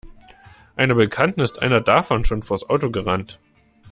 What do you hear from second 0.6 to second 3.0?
Einer Bekannten ist einer davon schon vors Auto